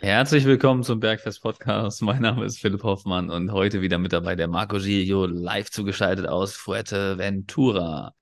Herzlich 0.00 0.44
willkommen 0.44 0.84
zum 0.84 1.00
Bergfest 1.00 1.42
Podcast. 1.42 2.02
Mein 2.02 2.22
Name 2.22 2.44
ist 2.44 2.60
Philipp 2.60 2.84
Hoffmann 2.84 3.30
und 3.30 3.50
heute 3.50 3.80
wieder 3.80 3.98
mit 3.98 4.12
dabei 4.12 4.36
der 4.36 4.46
Marco 4.46 4.76
Giglio, 4.76 5.26
live 5.26 5.72
zugeschaltet 5.72 6.28
aus 6.28 6.54
Fuerteventura. 6.54 8.14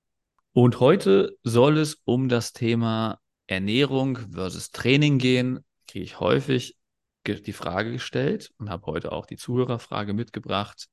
Und 0.55 0.81
heute 0.81 1.37
soll 1.43 1.77
es 1.77 2.01
um 2.07 2.31
das 2.31 2.55
Thema 2.55 3.21
Ernährung 3.47 4.17
versus 4.33 4.71
Training 4.71 5.19
gehen. 5.19 5.67
Kriege 5.87 6.07
ich 6.07 6.19
häufig 6.19 6.79
die 7.27 7.53
Frage 7.53 7.93
gestellt 7.93 8.55
und 8.57 8.71
habe 8.71 8.87
heute 8.87 9.13
auch 9.13 9.27
die 9.27 9.37
Zuhörerfrage 9.37 10.15
mitgebracht. 10.15 10.87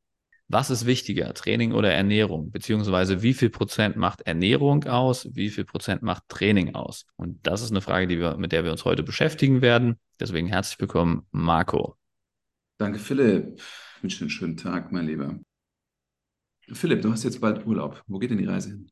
Was 0.49 0.69
ist 0.69 0.85
wichtiger, 0.85 1.33
Training 1.33 1.71
oder 1.71 1.91
Ernährung? 1.91 2.51
Beziehungsweise 2.51 3.23
wie 3.23 3.33
viel 3.33 3.49
Prozent 3.49 3.95
macht 3.95 4.21
Ernährung 4.21 4.83
aus? 4.85 5.27
Wie 5.33 5.49
viel 5.49 5.65
Prozent 5.65 6.01
macht 6.03 6.23
Training 6.27 6.75
aus? 6.75 7.05
Und 7.15 7.45
das 7.47 7.61
ist 7.61 7.71
eine 7.71 7.81
Frage, 7.81 8.07
die 8.07 8.19
wir, 8.19 8.37
mit 8.37 8.51
der 8.51 8.63
wir 8.63 8.71
uns 8.71 8.85
heute 8.85 9.03
beschäftigen 9.03 9.61
werden. 9.61 9.99
Deswegen 10.19 10.47
herzlich 10.47 10.79
willkommen, 10.79 11.25
Marco. 11.31 11.97
Danke, 12.77 12.99
Philipp. 12.99 13.61
Ich 13.98 14.03
wünsche 14.03 14.17
dir 14.17 14.21
einen 14.23 14.29
schönen 14.29 14.57
Tag, 14.57 14.91
mein 14.91 15.07
Lieber. 15.07 15.39
Philipp, 16.71 17.01
du 17.01 17.12
hast 17.12 17.23
jetzt 17.23 17.41
bald 17.41 17.65
Urlaub. 17.65 18.03
Wo 18.07 18.20
geht 18.20 18.31
denn 18.31 18.37
die 18.37 18.45
Reise 18.45 18.70
hin? 18.70 18.91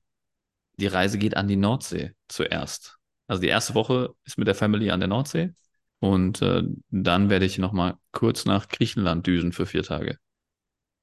Die 0.77 0.87
Reise 0.87 1.17
geht 1.17 1.37
an 1.37 1.47
die 1.47 1.57
Nordsee 1.57 2.13
zuerst. 2.27 2.97
Also 3.27 3.41
die 3.41 3.49
erste 3.49 3.75
Woche 3.75 4.13
ist 4.25 4.37
mit 4.37 4.47
der 4.47 4.55
Family 4.55 4.89
an 4.89 4.99
der 4.99 5.09
Nordsee 5.09 5.53
und 5.99 6.41
äh, 6.41 6.63
dann 6.89 7.29
werde 7.29 7.45
ich 7.45 7.57
nochmal 7.59 7.95
kurz 8.11 8.45
nach 8.45 8.67
Griechenland 8.67 9.27
düsen 9.27 9.51
für 9.51 9.65
vier 9.65 9.83
Tage. 9.83 10.17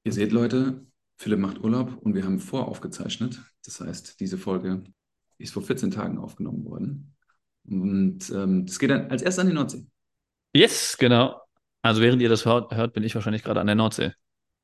Ihr 0.09 0.13
seht, 0.13 0.31
Leute, 0.31 0.87
Philipp 1.17 1.37
macht 1.37 1.63
Urlaub 1.63 1.95
und 2.01 2.15
wir 2.15 2.23
haben 2.23 2.39
voraufgezeichnet. 2.39 3.39
Das 3.63 3.79
heißt, 3.79 4.19
diese 4.19 4.39
Folge 4.39 4.83
ist 5.37 5.53
vor 5.53 5.61
14 5.61 5.91
Tagen 5.91 6.17
aufgenommen 6.17 6.65
worden. 6.65 7.15
Und 7.69 8.27
ähm, 8.31 8.65
das 8.65 8.79
geht 8.79 8.89
dann 8.89 9.11
als 9.11 9.21
erstes 9.21 9.39
an 9.39 9.49
die 9.49 9.53
Nordsee. 9.53 9.85
Yes, 10.55 10.97
genau. 10.97 11.39
Also 11.83 12.01
während 12.01 12.23
ihr 12.23 12.29
das 12.29 12.43
hört, 12.43 12.73
hört 12.73 12.93
bin 12.93 13.03
ich 13.03 13.13
wahrscheinlich 13.13 13.43
gerade 13.43 13.61
an 13.61 13.67
der 13.67 13.75
Nordsee. 13.75 14.13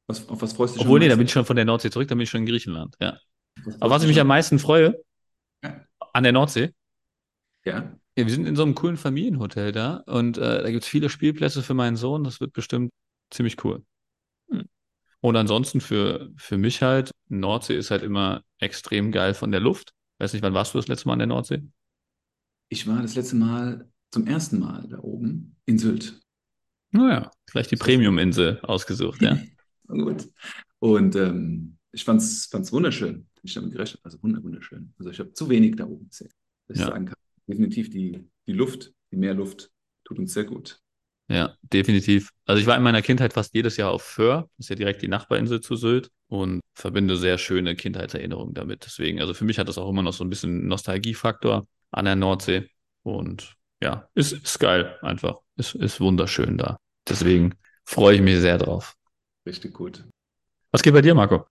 Was, 0.08 0.28
auf 0.30 0.42
was 0.42 0.54
freust 0.54 0.74
du 0.74 0.80
dich 0.80 0.88
Obwohl, 0.88 1.00
nee, 1.00 1.10
da 1.10 1.16
bin 1.16 1.28
ich 1.28 1.32
schon 1.32 1.46
von 1.46 1.58
der 1.58 1.66
Nordsee 1.66 1.92
zurück, 1.92 2.08
da 2.08 2.16
bin 2.16 2.24
ich 2.24 2.30
schon 2.32 2.40
in 2.40 2.48
Griechenland, 2.48 2.96
ja. 3.00 3.20
Was 3.64 3.80
Aber 3.84 3.92
was 3.92 4.02
ich 4.02 4.08
mich 4.08 4.20
am 4.20 4.26
meisten 4.26 4.58
freue, 4.58 5.00
ja. 5.64 5.80
an 6.12 6.24
der 6.24 6.32
Nordsee, 6.32 6.74
ja. 7.66 7.96
ja. 8.18 8.26
Wir 8.26 8.34
sind 8.34 8.48
in 8.48 8.56
so 8.56 8.64
einem 8.64 8.74
coolen 8.74 8.98
Familienhotel 8.98 9.72
da 9.72 9.98
und 10.08 10.40
äh, 10.40 10.64
da 10.64 10.72
gibt 10.72 10.86
es 10.86 10.90
viele 10.90 11.10
Spielplätze 11.10 11.62
für 11.62 11.76
meinen 11.76 11.98
Sohn. 11.98 12.24
Das 12.24 12.42
wird 12.42 12.52
bestimmt 12.52 12.90
ziemlich 13.30 13.64
cool. 13.64 13.84
Und 15.26 15.38
ansonsten 15.38 15.82
für, 15.82 16.32
für 16.38 16.56
mich 16.56 16.84
halt, 16.84 17.10
Nordsee 17.30 17.76
ist 17.76 17.90
halt 17.90 18.04
immer 18.04 18.44
extrem 18.60 19.12
geil 19.12 19.34
von 19.34 19.50
der 19.50 19.60
Luft. 19.60 19.96
Weiß 20.20 20.34
nicht, 20.34 20.44
wann 20.44 20.54
warst 20.54 20.76
du 20.76 20.78
das 20.78 20.88
letzte 20.88 21.08
Mal 21.08 21.14
an 21.14 21.20
der 21.20 21.28
Nordsee? 21.28 21.64
Ich 22.70 22.86
war 22.86 23.02
das 23.02 23.16
letzte 23.16 23.36
Mal 23.36 23.90
zum 24.12 24.28
ersten 24.28 24.60
Mal 24.60 24.88
da 24.88 25.00
oben 25.00 25.56
in 25.66 25.80
Sylt. 25.80 26.22
Naja, 26.92 27.32
vielleicht 27.50 27.72
die 27.72 27.76
Premium-Insel 27.76 28.60
ausgesucht, 28.62 29.20
ja. 29.24 29.40
Gut. 29.88 30.30
Und 30.78 31.16
ähm, 31.16 31.80
ich 31.92 32.04
fand 32.04 32.22
es 32.22 32.72
wunderschön. 32.72 33.28
Ich 33.42 33.56
damit 33.56 33.72
gerechnet, 33.72 34.02
also 34.04 34.22
wunderschön. 34.22 34.94
Also 35.00 35.10
ich 35.10 35.18
habe 35.18 35.34
zu 35.34 35.50
wenig 35.50 35.76
da 35.76 35.88
oben 35.88 36.08
gesehen, 36.08 36.30
dass 36.68 36.78
ja. 36.78 36.84
ich 36.84 36.90
sagen 36.92 37.06
kann. 37.08 37.16
Definitiv 37.48 37.90
die, 37.90 38.30
die 38.46 38.54
Luft, 38.54 38.94
die 39.12 39.18
Meerluft 39.18 39.72
tut 40.04 40.20
uns 40.20 40.34
sehr 40.34 40.44
gut. 40.44 40.80
Ja, 41.28 41.56
definitiv. 41.64 42.30
Also 42.46 42.62
ich 42.62 42.68
war 42.68 42.78
in 42.78 42.84
meiner 42.84 43.02
Kindheit 43.02 43.34
fast 43.34 43.56
jedes 43.56 43.78
Jahr 43.78 43.92
auf 43.92 44.04
Föhr, 44.04 44.48
das 44.58 44.66
ist 44.66 44.70
ja 44.70 44.76
direkt 44.76 45.02
die 45.02 45.08
Nachbarinsel 45.08 45.60
zu 45.60 45.76
Sylt 45.76 46.12
und 46.28 46.62
verbinde 46.74 47.18
sehr 47.18 47.40
schöne 47.40 47.76
Kindheitserinnerungen 47.76 48.54
damit. 48.54 48.86
Deswegen, 48.86 49.20
also 49.22 49.34
für 49.34 49.46
mich 49.46 49.58
hat 49.58 49.68
das 49.68 49.80
auch 49.80 49.90
immer 49.90 50.04
noch 50.04 50.14
so 50.14 50.24
ein 50.24 50.30
bisschen 50.30 50.68
Nostalgiefaktor 50.68 51.68
an 51.92 52.06
der 52.06 52.16
Nordsee 52.16 52.70
und 53.02 53.56
ja, 53.82 54.08
ist, 54.14 54.34
ist 54.34 54.60
geil 54.60 54.98
einfach. 55.02 55.40
Ist, 55.58 55.76
ist 55.76 56.00
wunderschön 56.00 56.58
da. 56.58 56.78
Deswegen 57.08 57.56
freue 57.86 58.16
ich 58.16 58.22
mich 58.22 58.40
sehr 58.40 58.58
drauf. 58.58 58.96
Richtig 59.48 59.74
gut. 59.74 60.04
Was 60.72 60.84
geht 60.84 60.94
bei 60.94 61.02
dir, 61.02 61.16
Marco? 61.16 61.46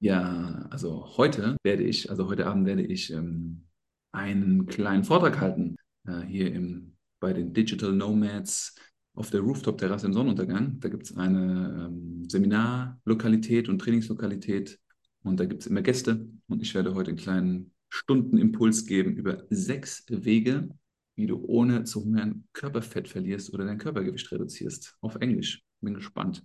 Ja, 0.00 0.66
also 0.70 1.16
heute 1.16 1.56
werde 1.62 1.82
ich, 1.82 2.10
also 2.10 2.28
heute 2.28 2.46
Abend 2.46 2.66
werde 2.66 2.82
ich 2.82 3.12
ähm, 3.12 3.66
einen 4.12 4.66
kleinen 4.66 5.04
Vortrag 5.04 5.40
halten 5.40 5.76
äh, 6.06 6.20
hier 6.22 6.52
im, 6.52 6.96
bei 7.20 7.32
den 7.32 7.52
Digital 7.52 7.92
Nomads 7.92 8.76
auf 9.14 9.30
der 9.30 9.40
Rooftop-Terrasse 9.40 10.06
im 10.06 10.12
Sonnenuntergang. 10.12 10.80
Da 10.80 10.88
gibt 10.88 11.04
es 11.04 11.16
eine 11.16 11.88
ähm, 11.88 12.28
Seminarlokalität 12.28 13.68
und 13.68 13.78
Trainingslokalität 13.78 14.78
und 15.22 15.40
da 15.40 15.46
gibt 15.46 15.62
es 15.62 15.66
immer 15.68 15.82
Gäste 15.82 16.26
und 16.48 16.62
ich 16.62 16.74
werde 16.74 16.94
heute 16.94 17.10
einen 17.10 17.18
kleinen 17.18 17.72
Stundenimpuls 17.88 18.86
geben 18.86 19.16
über 19.16 19.44
sechs 19.50 20.04
Wege, 20.08 20.68
wie 21.16 21.26
du 21.26 21.44
ohne 21.46 21.84
zu 21.84 22.04
hungern 22.04 22.44
Körperfett 22.52 23.08
verlierst 23.08 23.54
oder 23.54 23.64
dein 23.64 23.78
Körpergewicht 23.78 24.30
reduzierst. 24.32 24.96
Auf 25.00 25.14
Englisch. 25.16 25.62
Bin 25.80 25.94
gespannt. 25.94 26.44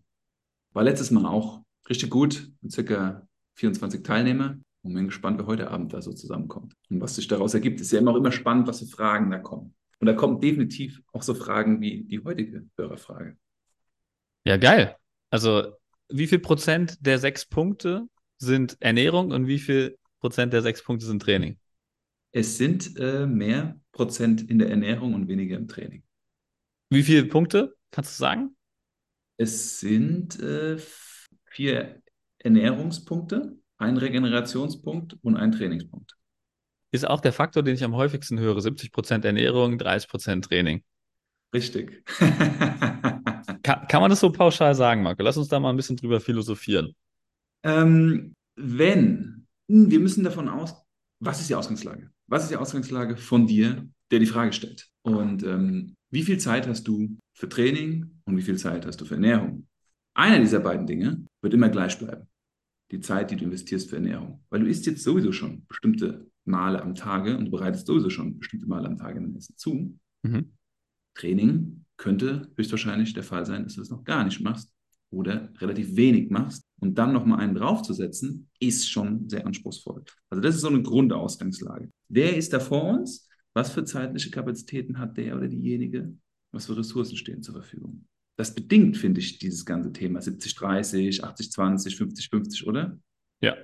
War 0.74 0.84
letztes 0.84 1.12
Mal 1.12 1.26
auch 1.26 1.64
richtig 1.90 2.12
gut, 2.12 2.52
circa 2.70 3.28
24 3.56 4.04
Teilnehmer. 4.04 4.60
Und 4.82 4.94
bin 4.94 5.08
gespannt, 5.08 5.38
wer 5.40 5.48
heute 5.48 5.72
Abend 5.72 5.92
da 5.92 6.02
so 6.02 6.14
zusammenkommt. 6.14 6.74
Und 6.90 7.02
was 7.02 7.16
sich 7.16 7.28
daraus 7.28 7.54
ergibt, 7.54 7.82
ist 7.82 7.92
ja 7.92 8.00
immer 8.00 8.12
auch 8.12 8.16
immer 8.18 8.32
spannend, 8.32 8.68
was 8.68 8.80
für 8.80 8.86
Fragen 8.86 9.30
da 9.30 9.40
kommen. 9.40 9.74
Und 10.00 10.08
da 10.08 10.14
kommen 10.14 10.40
definitiv 10.40 11.02
auch 11.12 11.24
so 11.24 11.34
Fragen 11.34 11.82
wie 11.82 12.04
die 12.04 12.24
heutige 12.24 12.66
Hörerfrage. 12.78 13.38
Ja, 14.46 14.58
geil. 14.58 14.96
Also, 15.30 15.74
wie 16.10 16.28
viel 16.28 16.40
Prozent 16.40 16.98
der 17.06 17.20
sechs 17.20 17.46
Punkte 17.46 18.08
sind 18.38 18.78
Ernährung 18.80 19.32
und 19.32 19.48
wie 19.48 19.60
viel 19.60 19.98
Prozent 20.20 20.54
der 20.54 20.62
sechs 20.62 20.84
Punkte 20.84 21.06
sind 21.06 21.22
Training? 21.22 21.60
Es 22.32 22.58
sind 22.58 22.98
äh, 22.98 23.26
mehr 23.26 23.80
Prozent 23.92 24.50
in 24.50 24.60
der 24.60 24.70
Ernährung 24.70 25.14
und 25.14 25.28
weniger 25.28 25.58
im 25.58 25.68
Training. 25.68 26.04
Wie 26.90 27.04
viele 27.04 27.26
Punkte 27.26 27.76
kannst 27.92 28.18
du 28.18 28.24
sagen? 28.24 28.56
Es 29.38 29.80
sind 29.80 30.40
äh, 30.40 30.78
vier 31.46 32.02
Ernährungspunkte, 32.40 33.58
ein 33.78 33.98
Regenerationspunkt 33.98 35.18
und 35.22 35.38
ein 35.38 35.52
Trainingspunkt. 35.52 36.19
Ist 36.92 37.08
auch 37.08 37.22
der 37.22 37.34
Faktor, 37.34 37.64
den 37.64 37.76
ich 37.76 37.84
am 37.84 37.96
häufigsten 37.96 38.40
höre. 38.40 38.58
70% 38.58 39.26
Ernährung, 39.26 39.76
30% 39.76 40.42
Training. 40.42 40.84
Richtig. 41.54 42.04
kann, 43.64 43.88
kann, 43.88 44.02
man 44.02 44.10
das 44.10 44.20
so 44.20 44.32
pauschal 44.32 44.76
sagen, 44.76 45.04
Marco? 45.04 45.24
Lass 45.24 45.38
uns 45.38 45.48
da 45.48 45.60
mal 45.60 45.70
ein 45.70 45.78
bisschen 45.78 45.98
drüber 45.98 46.20
philosophieren. 46.20 46.96
Ähm, 47.64 48.36
wenn, 48.56 49.48
hm, 49.70 49.92
wir 49.92 50.00
müssen 50.00 50.24
davon 50.24 50.50
aus, 50.50 50.76
was 51.20 51.42
ist 51.42 51.50
die 51.50 51.56
Ausgangslage? 51.56 52.10
Was 52.28 52.44
ist 52.44 52.52
die 52.52 52.58
Ausgangslage 52.58 53.18
von 53.18 53.48
dir, 53.48 53.88
der 54.12 54.20
die 54.20 54.26
Frage 54.26 54.54
stellt? 54.54 54.90
Und 55.02 55.44
ähm, 55.44 55.96
wie 56.12 56.24
viel 56.24 56.38
Zeit 56.38 56.68
hast 56.68 56.88
du 56.88 57.18
für 57.34 57.50
Training 57.50 58.22
und 58.26 58.38
wie 58.38 58.42
viel 58.42 58.58
Zeit 58.58 58.86
hast 58.86 59.02
du 59.02 59.06
für 59.06 59.16
Ernährung? 59.16 59.68
Einer 60.14 60.40
dieser 60.40 60.60
beiden 60.60 60.88
Dinge 60.88 61.26
wird 61.42 61.54
immer 61.54 61.70
gleich 61.70 61.98
bleiben. 61.98 62.28
Die 62.92 63.00
Zeit, 63.00 63.32
die 63.32 63.36
du 63.36 63.46
investierst 63.46 63.90
für 63.90 63.98
Ernährung. 63.98 64.44
Weil 64.50 64.62
du 64.62 64.68
isst 64.68 64.86
jetzt 64.86 65.04
sowieso 65.04 65.32
schon 65.32 65.66
bestimmte 65.68 66.28
Male 66.50 66.82
am 66.82 66.96
Tage 66.96 67.38
und 67.38 67.46
du 67.46 67.52
bereitest 67.52 67.88
sowieso 67.88 68.10
schon 68.10 68.40
bestimmte 68.40 68.68
Male 68.68 68.88
am 68.88 68.98
Tage 68.98 69.20
dein 69.20 69.36
Essen 69.36 69.56
zu. 69.58 69.98
Mhm. 70.24 70.52
Training 71.16 71.86
könnte 71.98 72.50
höchstwahrscheinlich 72.56 73.14
der 73.14 73.24
Fall 73.24 73.46
sein, 73.46 73.64
dass 73.64 73.76
du 73.76 73.82
es 73.82 73.90
noch 73.90 74.04
gar 74.04 74.24
nicht 74.24 74.42
machst 74.42 74.74
oder 75.12 75.52
relativ 75.60 75.96
wenig 75.96 76.30
machst 76.30 76.64
und 76.80 76.98
dann 76.98 77.14
nochmal 77.14 77.40
einen 77.40 77.56
draufzusetzen, 77.56 78.50
ist 78.60 78.90
schon 78.90 79.28
sehr 79.30 79.46
anspruchsvoll. 79.46 80.04
Also 80.30 80.42
das 80.42 80.56
ist 80.56 80.62
so 80.62 80.70
eine 80.70 80.82
Grundausgangslage. 80.82 81.92
Wer 82.10 82.38
ist 82.38 82.54
da 82.54 82.60
vor 82.60 82.84
uns? 82.84 83.28
Was 83.54 83.72
für 83.72 83.84
zeitliche 83.84 84.30
Kapazitäten 84.30 85.00
hat 85.00 85.18
der 85.18 85.36
oder 85.36 85.48
diejenige? 85.48 86.14
Was 86.52 86.68
für 86.68 86.78
Ressourcen 86.78 87.18
stehen 87.18 87.42
zur 87.44 87.56
Verfügung? 87.56 88.06
Das 88.38 88.56
bedingt, 88.56 88.96
finde 88.96 89.20
ich, 89.20 89.40
dieses 89.40 89.66
ganze 89.66 89.92
Thema 89.92 90.20
70-30, 90.22 91.22
80-20, 91.22 91.98
50-50, 91.98 92.66
oder? 92.66 92.98
Ja, 93.42 93.58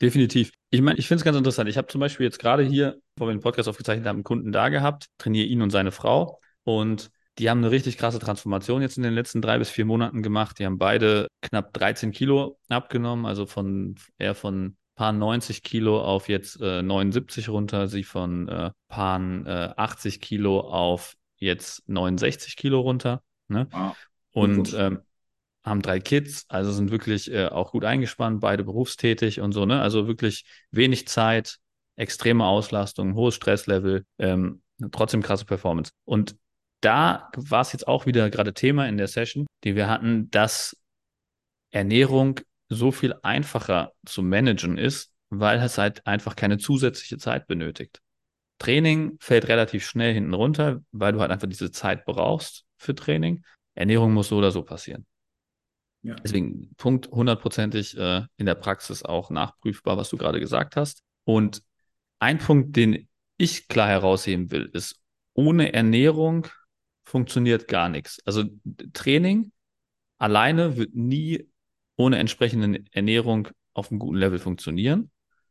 definitiv. 0.00 0.52
Ich 0.74 0.82
meine, 0.82 0.98
ich 0.98 1.06
finde 1.06 1.20
es 1.20 1.24
ganz 1.24 1.36
interessant. 1.36 1.70
Ich 1.70 1.76
habe 1.76 1.86
zum 1.86 2.00
Beispiel 2.00 2.24
jetzt 2.24 2.40
gerade 2.40 2.64
hier, 2.64 2.98
wo 3.16 3.26
wir 3.26 3.32
den 3.32 3.40
Podcast 3.40 3.68
aufgezeichnet 3.68 4.08
haben, 4.08 4.16
einen 4.16 4.24
Kunden 4.24 4.50
da 4.50 4.70
gehabt, 4.70 5.06
trainiere 5.18 5.46
ihn 5.46 5.62
und 5.62 5.70
seine 5.70 5.92
Frau 5.92 6.40
und 6.64 7.12
die 7.38 7.48
haben 7.48 7.58
eine 7.58 7.70
richtig 7.70 7.96
krasse 7.96 8.18
Transformation 8.18 8.82
jetzt 8.82 8.96
in 8.96 9.04
den 9.04 9.14
letzten 9.14 9.40
drei 9.40 9.58
bis 9.58 9.70
vier 9.70 9.84
Monaten 9.84 10.20
gemacht. 10.20 10.58
Die 10.58 10.66
haben 10.66 10.78
beide 10.78 11.28
knapp 11.42 11.72
13 11.74 12.10
Kilo 12.10 12.58
abgenommen, 12.68 13.24
also 13.24 13.46
von 13.46 13.94
eher 14.18 14.34
von 14.34 14.76
paar 14.96 15.12
90 15.12 15.62
Kilo 15.62 16.02
auf 16.02 16.28
jetzt 16.28 16.60
äh, 16.60 16.82
79 16.82 17.50
runter, 17.50 17.86
sie 17.86 18.02
von 18.02 18.48
äh, 18.48 18.70
paar 18.88 19.20
äh, 19.46 19.74
80 19.76 20.20
Kilo 20.20 20.58
auf 20.58 21.14
jetzt 21.36 21.88
69 21.88 22.56
Kilo 22.56 22.80
runter. 22.80 23.22
Ne? 23.46 23.68
Wow. 23.70 23.96
Und 24.32 24.74
ähm, 24.76 25.02
haben 25.64 25.82
drei 25.82 25.98
Kids, 25.98 26.44
also 26.48 26.72
sind 26.72 26.90
wirklich 26.90 27.32
äh, 27.32 27.46
auch 27.46 27.72
gut 27.72 27.84
eingespannt, 27.84 28.40
beide 28.40 28.64
berufstätig 28.64 29.40
und 29.40 29.52
so, 29.52 29.64
ne? 29.64 29.80
Also 29.80 30.06
wirklich 30.06 30.44
wenig 30.70 31.08
Zeit, 31.08 31.58
extreme 31.96 32.44
Auslastung, 32.44 33.14
hohes 33.14 33.34
Stresslevel, 33.34 34.04
ähm, 34.18 34.62
trotzdem 34.92 35.22
krasse 35.22 35.46
Performance. 35.46 35.92
Und 36.04 36.36
da 36.80 37.30
war 37.36 37.62
es 37.62 37.72
jetzt 37.72 37.88
auch 37.88 38.04
wieder 38.04 38.28
gerade 38.28 38.52
Thema 38.52 38.86
in 38.88 38.98
der 38.98 39.08
Session, 39.08 39.46
die 39.64 39.74
wir 39.74 39.88
hatten, 39.88 40.30
dass 40.30 40.76
Ernährung 41.70 42.40
so 42.68 42.92
viel 42.92 43.14
einfacher 43.22 43.92
zu 44.04 44.22
managen 44.22 44.76
ist, 44.76 45.12
weil 45.30 45.58
es 45.60 45.78
halt 45.78 46.06
einfach 46.06 46.36
keine 46.36 46.58
zusätzliche 46.58 47.16
Zeit 47.16 47.46
benötigt. 47.46 48.00
Training 48.58 49.16
fällt 49.20 49.48
relativ 49.48 49.86
schnell 49.86 50.14
hinten 50.14 50.34
runter, 50.34 50.82
weil 50.92 51.12
du 51.12 51.20
halt 51.20 51.30
einfach 51.30 51.48
diese 51.48 51.70
Zeit 51.70 52.04
brauchst 52.04 52.64
für 52.76 52.94
Training. 52.94 53.44
Ernährung 53.74 54.12
muss 54.12 54.28
so 54.28 54.36
oder 54.36 54.52
so 54.52 54.62
passieren. 54.62 55.06
Ja. 56.04 56.16
Deswegen 56.16 56.74
Punkt 56.76 57.08
hundertprozentig 57.08 57.96
äh, 57.96 58.22
in 58.36 58.44
der 58.44 58.54
Praxis 58.54 59.02
auch 59.02 59.30
nachprüfbar, 59.30 59.96
was 59.96 60.10
du 60.10 60.18
gerade 60.18 60.38
gesagt 60.38 60.76
hast. 60.76 61.02
Und 61.24 61.62
ein 62.18 62.38
Punkt, 62.38 62.76
den 62.76 63.08
ich 63.38 63.68
klar 63.68 63.88
herausheben 63.88 64.50
will, 64.50 64.68
ist, 64.72 65.00
ohne 65.32 65.72
Ernährung 65.72 66.46
funktioniert 67.04 67.68
gar 67.68 67.88
nichts. 67.88 68.20
Also 68.26 68.44
Training 68.92 69.50
alleine 70.18 70.76
wird 70.76 70.94
nie 70.94 71.48
ohne 71.96 72.18
entsprechende 72.18 72.84
Ernährung 72.92 73.48
auf 73.72 73.90
einem 73.90 73.98
guten 73.98 74.18
Level 74.18 74.38
funktionieren, 74.38 75.10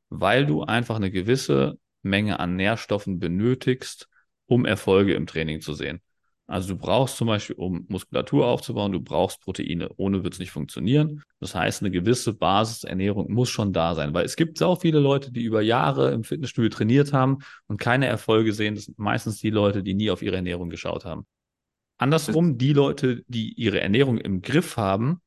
weil 0.10 0.46
du 0.46 0.64
einfach 0.64 0.98
eine 0.98 1.10
gewisse 1.10 1.80
Menge 2.04 2.40
an 2.40 2.56
Nährstoffen 2.56 3.18
benötigst, 3.18 4.08
um 4.46 4.66
Erfolge 4.66 5.16
im 5.16 5.26
Training 5.26 5.62
zu 5.62 5.74
sehen. 5.74 6.00
Also 6.46 6.74
du 6.74 6.78
brauchst 6.78 7.18
zum 7.18 7.28
Beispiel, 7.28 7.56
um 7.56 7.86
Muskulatur 7.88 8.48
aufzubauen, 8.48 8.92
du 8.92 9.00
brauchst 9.00 9.40
Proteine. 9.42 9.90
Ohne 9.96 10.24
wird 10.24 10.34
es 10.34 10.40
nicht 10.40 10.52
funktionieren. 10.52 11.24
Das 11.40 11.56
heißt, 11.56 11.82
eine 11.82 11.92
gewisse 11.92 12.34
Basisernährung 12.34 13.32
muss 13.32 13.50
schon 13.50 13.72
da 13.72 13.96
sein, 13.96 14.14
weil 14.14 14.26
es 14.26 14.36
gibt 14.36 14.62
auch 14.62 14.82
viele 14.82 15.00
Leute, 15.00 15.32
die 15.32 15.44
über 15.44 15.62
Jahre 15.62 16.12
im 16.12 16.24
Fitnessstudio 16.24 16.70
trainiert 16.70 17.14
haben 17.14 17.40
und 17.68 17.80
keine 17.80 18.08
Erfolge 18.08 18.54
sehen. 18.54 18.76
Das 18.76 18.86
sind 18.86 19.00
meistens 19.00 19.40
die 19.40 19.52
Leute, 19.52 19.84
die 19.84 19.94
nie 19.94 20.12
auf 20.12 20.22
ihre 20.22 20.36
Ernährung 20.36 20.70
geschaut 20.70 21.06
haben. 21.06 21.26
Andersrum, 21.98 22.58
die 22.58 22.74
Leute, 22.74 23.24
die 23.28 23.54
ihre 23.54 23.80
Ernährung 23.80 24.18
im 24.18 24.42
Griff 24.42 24.76
haben 24.76 25.22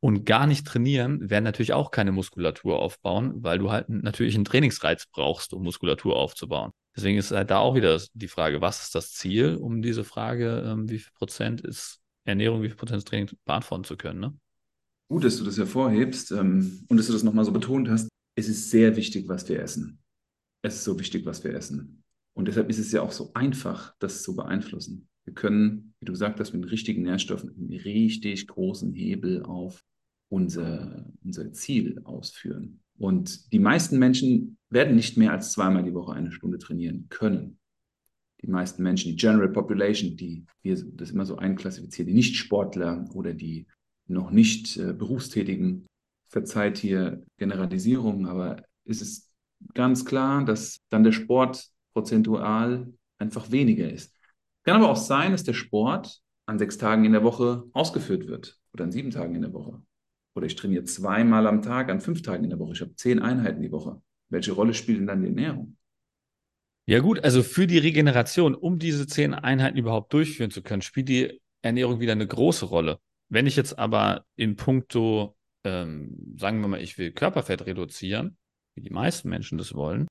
und 0.00 0.24
gar 0.24 0.48
nicht 0.48 0.66
trainieren, 0.66 1.30
werden 1.30 1.44
natürlich 1.44 1.72
auch 1.72 1.92
keine 1.92 2.10
Muskulatur 2.10 2.80
aufbauen, 2.80 3.34
weil 3.36 3.58
du 3.58 3.70
halt 3.70 3.88
natürlich 3.88 4.34
einen 4.34 4.44
Trainingsreiz 4.44 5.06
brauchst, 5.06 5.52
um 5.52 5.62
Muskulatur 5.62 6.16
aufzubauen. 6.16 6.72
Deswegen 6.96 7.18
ist 7.18 7.30
halt 7.30 7.50
da 7.50 7.58
auch 7.58 7.74
wieder 7.74 8.00
die 8.14 8.28
Frage, 8.28 8.60
was 8.62 8.82
ist 8.82 8.94
das 8.94 9.12
Ziel, 9.12 9.56
um 9.56 9.82
diese 9.82 10.02
Frage, 10.02 10.64
ähm, 10.66 10.88
wie 10.88 10.98
viel 10.98 11.12
Prozent 11.12 11.60
ist 11.60 12.00
Ernährung, 12.24 12.62
wie 12.62 12.68
viel 12.68 12.76
Prozent 12.76 12.98
ist 12.98 13.08
Training 13.08 13.30
beantworten 13.44 13.84
zu 13.84 13.96
können. 13.96 14.20
Ne? 14.20 14.34
Gut, 15.08 15.24
dass 15.24 15.36
du 15.36 15.44
das 15.44 15.58
hervorhebst 15.58 16.32
ähm, 16.32 16.84
und 16.88 16.96
dass 16.96 17.06
du 17.06 17.12
das 17.12 17.22
nochmal 17.22 17.44
so 17.44 17.52
betont 17.52 17.88
hast. 17.88 18.08
Es 18.34 18.48
ist 18.48 18.70
sehr 18.70 18.96
wichtig, 18.96 19.28
was 19.28 19.48
wir 19.48 19.60
essen. 19.60 19.98
Es 20.62 20.76
ist 20.76 20.84
so 20.84 20.98
wichtig, 20.98 21.26
was 21.26 21.44
wir 21.44 21.54
essen. 21.54 22.02
Und 22.34 22.48
deshalb 22.48 22.68
ist 22.70 22.78
es 22.78 22.92
ja 22.92 23.02
auch 23.02 23.12
so 23.12 23.30
einfach, 23.34 23.94
das 23.98 24.22
zu 24.22 24.34
beeinflussen. 24.34 25.08
Wir 25.24 25.34
können, 25.34 25.94
wie 26.00 26.06
du 26.06 26.12
gesagt 26.12 26.40
hast, 26.40 26.52
mit 26.52 26.62
den 26.62 26.68
richtigen 26.68 27.02
Nährstoffen 27.02 27.50
einen 27.50 27.80
richtig 27.80 28.46
großen 28.46 28.92
Hebel 28.92 29.42
auf 29.42 29.84
unser, 30.28 31.06
unser 31.22 31.52
Ziel 31.52 32.00
ausführen. 32.04 32.80
Und 32.98 33.52
die 33.52 33.58
meisten 33.58 33.98
Menschen 33.98 34.56
werden 34.70 34.96
nicht 34.96 35.16
mehr 35.16 35.32
als 35.32 35.52
zweimal 35.52 35.82
die 35.82 35.94
Woche 35.94 36.12
eine 36.12 36.32
Stunde 36.32 36.58
trainieren 36.58 37.06
können. 37.08 37.58
Die 38.42 38.48
meisten 38.48 38.82
Menschen, 38.82 39.10
die 39.12 39.16
General 39.16 39.48
Population, 39.48 40.16
die 40.16 40.44
wir 40.62 40.76
das 40.94 41.10
immer 41.10 41.24
so 41.24 41.36
einklassifizieren, 41.36 42.08
die 42.08 42.14
Nicht-Sportler 42.14 43.08
oder 43.14 43.34
die 43.34 43.66
noch 44.06 44.30
nicht 44.30 44.76
äh, 44.76 44.92
Berufstätigen, 44.92 45.86
verzeiht 46.28 46.78
hier 46.78 47.24
Generalisierung, 47.38 48.26
aber 48.26 48.62
es 48.84 49.00
ist 49.00 49.30
ganz 49.74 50.04
klar, 50.04 50.44
dass 50.44 50.80
dann 50.90 51.04
der 51.04 51.12
Sport 51.12 51.70
prozentual 51.92 52.92
einfach 53.18 53.50
weniger 53.50 53.90
ist. 53.90 54.14
Kann 54.64 54.76
aber 54.76 54.90
auch 54.90 54.96
sein, 54.96 55.32
dass 55.32 55.44
der 55.44 55.54
Sport 55.54 56.20
an 56.46 56.58
sechs 56.58 56.78
Tagen 56.78 57.04
in 57.04 57.12
der 57.12 57.24
Woche 57.24 57.64
ausgeführt 57.72 58.26
wird 58.26 58.58
oder 58.72 58.84
an 58.84 58.92
sieben 58.92 59.10
Tagen 59.10 59.34
in 59.34 59.42
der 59.42 59.52
Woche. 59.52 59.82
Oder 60.36 60.46
ich 60.46 60.54
trainiere 60.54 60.84
zweimal 60.84 61.46
am 61.46 61.62
Tag 61.62 61.88
an 61.88 62.00
fünf 62.00 62.20
Tagen 62.20 62.44
in 62.44 62.50
der 62.50 62.58
Woche. 62.58 62.74
Ich 62.74 62.82
habe 62.82 62.94
zehn 62.94 63.20
Einheiten 63.20 63.62
die 63.62 63.72
Woche. 63.72 64.02
Welche 64.28 64.52
Rolle 64.52 64.74
spielt 64.74 64.98
denn 64.98 65.06
dann 65.06 65.22
die 65.22 65.28
Ernährung? 65.28 65.78
Ja 66.84 67.00
gut, 67.00 67.24
also 67.24 67.42
für 67.42 67.66
die 67.66 67.78
Regeneration, 67.78 68.54
um 68.54 68.78
diese 68.78 69.06
zehn 69.06 69.32
Einheiten 69.32 69.78
überhaupt 69.78 70.12
durchführen 70.12 70.50
zu 70.50 70.62
können, 70.62 70.82
spielt 70.82 71.08
die 71.08 71.40
Ernährung 71.62 72.00
wieder 72.00 72.12
eine 72.12 72.26
große 72.26 72.66
Rolle. 72.66 73.00
Wenn 73.30 73.46
ich 73.46 73.56
jetzt 73.56 73.78
aber 73.78 74.26
in 74.36 74.56
puncto, 74.56 75.36
ähm, 75.64 76.36
sagen 76.36 76.60
wir 76.60 76.68
mal, 76.68 76.82
ich 76.82 76.98
will 76.98 77.12
Körperfett 77.12 77.64
reduzieren, 77.64 78.36
wie 78.74 78.82
die 78.82 78.90
meisten 78.90 79.30
Menschen 79.30 79.56
das 79.56 79.74
wollen, 79.74 80.06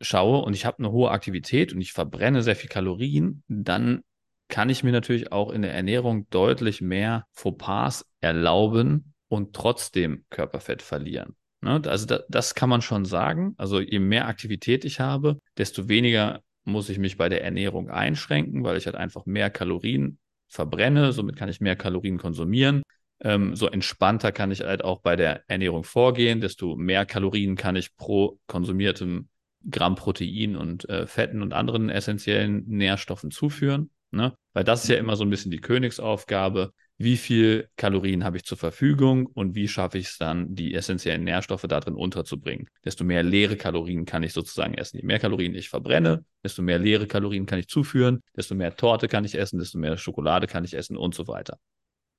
schaue 0.00 0.44
und 0.44 0.54
ich 0.54 0.64
habe 0.64 0.78
eine 0.78 0.92
hohe 0.92 1.10
Aktivität 1.10 1.74
und 1.74 1.80
ich 1.80 1.92
verbrenne 1.92 2.42
sehr 2.42 2.56
viel 2.56 2.70
Kalorien, 2.70 3.42
dann 3.48 4.02
kann 4.48 4.70
ich 4.70 4.84
mir 4.84 4.92
natürlich 4.92 5.32
auch 5.32 5.50
in 5.50 5.62
der 5.62 5.74
Ernährung 5.74 6.28
deutlich 6.30 6.80
mehr 6.80 7.26
Fauxpas 7.32 8.06
erlauben 8.20 9.11
und 9.32 9.56
trotzdem 9.56 10.26
Körperfett 10.28 10.82
verlieren. 10.82 11.36
Ne? 11.62 11.80
Also 11.86 12.04
da, 12.04 12.20
das 12.28 12.54
kann 12.54 12.68
man 12.68 12.82
schon 12.82 13.06
sagen. 13.06 13.54
Also 13.56 13.80
je 13.80 13.98
mehr 13.98 14.28
Aktivität 14.28 14.84
ich 14.84 15.00
habe, 15.00 15.38
desto 15.56 15.88
weniger 15.88 16.42
muss 16.64 16.90
ich 16.90 16.98
mich 16.98 17.16
bei 17.16 17.30
der 17.30 17.42
Ernährung 17.42 17.88
einschränken, 17.88 18.62
weil 18.62 18.76
ich 18.76 18.84
halt 18.84 18.94
einfach 18.94 19.24
mehr 19.24 19.48
Kalorien 19.48 20.18
verbrenne. 20.48 21.12
Somit 21.12 21.36
kann 21.36 21.48
ich 21.48 21.62
mehr 21.62 21.76
Kalorien 21.76 22.18
konsumieren. 22.18 22.82
Ähm, 23.20 23.56
so 23.56 23.68
entspannter 23.68 24.32
kann 24.32 24.50
ich 24.50 24.60
halt 24.60 24.84
auch 24.84 25.00
bei 25.00 25.16
der 25.16 25.44
Ernährung 25.48 25.84
vorgehen. 25.84 26.42
Desto 26.42 26.76
mehr 26.76 27.06
Kalorien 27.06 27.56
kann 27.56 27.74
ich 27.74 27.96
pro 27.96 28.38
konsumiertem 28.48 29.30
Gramm 29.70 29.94
Protein 29.94 30.56
und 30.56 30.86
äh, 30.90 31.06
Fetten 31.06 31.40
und 31.40 31.54
anderen 31.54 31.88
essentiellen 31.88 32.64
Nährstoffen 32.68 33.30
zuführen. 33.30 33.88
Ne? 34.10 34.34
Weil 34.52 34.64
das 34.64 34.82
ist 34.82 34.90
ja 34.90 34.96
immer 34.96 35.16
so 35.16 35.24
ein 35.24 35.30
bisschen 35.30 35.50
die 35.50 35.62
Königsaufgabe 35.62 36.74
wie 37.02 37.16
viel 37.16 37.68
Kalorien 37.76 38.24
habe 38.24 38.36
ich 38.36 38.44
zur 38.44 38.58
Verfügung 38.58 39.26
und 39.26 39.54
wie 39.54 39.68
schaffe 39.68 39.98
ich 39.98 40.06
es 40.06 40.18
dann, 40.18 40.54
die 40.54 40.74
essentiellen 40.74 41.24
Nährstoffe 41.24 41.66
da 41.68 41.80
drin 41.80 41.94
unterzubringen. 41.94 42.68
Desto 42.84 43.04
mehr 43.04 43.22
leere 43.22 43.56
Kalorien 43.56 44.04
kann 44.04 44.22
ich 44.22 44.32
sozusagen 44.32 44.74
essen. 44.74 44.98
Je 44.98 45.06
mehr 45.06 45.18
Kalorien 45.18 45.54
ich 45.54 45.68
verbrenne, 45.68 46.24
desto 46.44 46.62
mehr 46.62 46.78
leere 46.78 47.06
Kalorien 47.06 47.46
kann 47.46 47.58
ich 47.58 47.68
zuführen, 47.68 48.20
desto 48.36 48.54
mehr 48.54 48.76
Torte 48.76 49.08
kann 49.08 49.24
ich 49.24 49.36
essen, 49.36 49.58
desto 49.58 49.78
mehr 49.78 49.96
Schokolade 49.96 50.46
kann 50.46 50.64
ich 50.64 50.74
essen 50.74 50.96
und 50.96 51.14
so 51.14 51.28
weiter. 51.28 51.58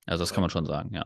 Also 0.05 0.21
das 0.21 0.33
kann 0.33 0.41
man 0.41 0.49
schon 0.49 0.65
sagen, 0.65 0.93
ja. 0.93 1.05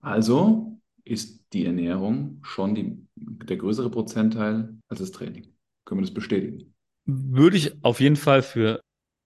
Also 0.00 0.78
ist 1.04 1.44
die 1.52 1.66
Ernährung 1.66 2.40
schon 2.42 2.74
die, 2.74 3.06
der 3.16 3.56
größere 3.56 3.90
Prozentteil 3.90 4.76
als 4.88 5.00
das 5.00 5.10
Training. 5.10 5.54
Können 5.84 6.00
wir 6.00 6.06
das 6.06 6.14
bestätigen? 6.14 6.74
Würde 7.04 7.56
ich 7.56 7.84
auf 7.84 8.00
jeden 8.00 8.16
Fall 8.16 8.42
für, 8.42 8.80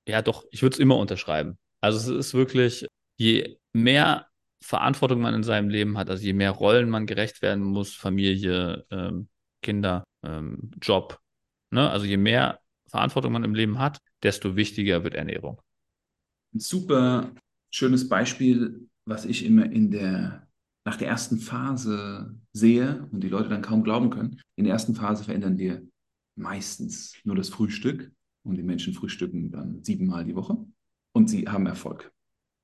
ja 0.08 0.22
doch, 0.22 0.44
ich 0.50 0.62
würde 0.62 0.74
es 0.74 0.80
immer 0.80 0.96
unterschreiben. 0.96 1.58
Also 1.80 1.98
es 1.98 2.26
ist 2.26 2.34
wirklich, 2.34 2.86
je 3.18 3.56
mehr 3.76 4.26
Verantwortung 4.62 5.20
man 5.20 5.34
in 5.34 5.42
seinem 5.42 5.68
Leben 5.68 5.98
hat, 5.98 6.10
also 6.10 6.22
je 6.22 6.32
mehr 6.32 6.50
Rollen 6.50 6.90
man 6.90 7.06
gerecht 7.06 7.42
werden 7.42 7.62
muss, 7.62 7.94
Familie, 7.94 8.84
ähm, 8.90 9.28
Kinder, 9.62 10.04
ähm, 10.22 10.70
Job, 10.80 11.20
ne? 11.70 11.88
also 11.88 12.06
je 12.06 12.16
mehr 12.16 12.60
Verantwortung 12.88 13.32
man 13.32 13.44
im 13.44 13.54
Leben 13.54 13.78
hat, 13.78 13.98
desto 14.22 14.56
wichtiger 14.56 15.04
wird 15.04 15.14
Ernährung. 15.14 15.60
Ein 16.54 16.60
super 16.60 17.32
schönes 17.70 18.08
Beispiel, 18.08 18.88
was 19.04 19.24
ich 19.24 19.44
immer 19.44 19.70
in 19.70 19.90
der, 19.90 20.48
nach 20.84 20.96
der 20.96 21.08
ersten 21.08 21.38
Phase 21.38 22.34
sehe 22.52 23.08
und 23.12 23.22
die 23.22 23.28
Leute 23.28 23.48
dann 23.48 23.62
kaum 23.62 23.84
glauben 23.84 24.10
können. 24.10 24.40
In 24.56 24.64
der 24.64 24.72
ersten 24.72 24.94
Phase 24.94 25.24
verändern 25.24 25.58
wir 25.58 25.86
meistens 26.36 27.14
nur 27.24 27.36
das 27.36 27.48
Frühstück 27.48 28.10
und 28.44 28.56
die 28.56 28.62
Menschen 28.62 28.94
frühstücken 28.94 29.50
dann 29.50 29.82
siebenmal 29.84 30.24
die 30.24 30.36
Woche 30.36 30.56
und 31.12 31.28
sie 31.28 31.46
haben 31.48 31.66
Erfolg 31.66 32.12